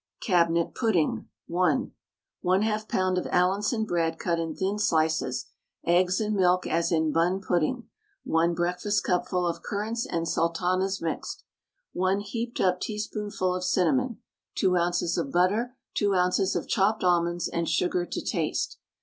[0.23, 1.91] CABINET PUDDING (1).
[2.43, 3.17] 1/2 lb.
[3.19, 5.45] of Allinson bread cut in thin slices,
[5.85, 7.87] eggs and milk as in Bun Pudding,
[8.23, 11.43] 1 breakfastcupful of currants and sultanas mixed,
[11.93, 14.17] 1 heaped up teaspoonful of cinnamon,
[14.55, 15.19] 2 oz.
[15.19, 16.55] of butter, 2 oz.
[16.55, 18.79] of chopped almonds, and sugar to taste.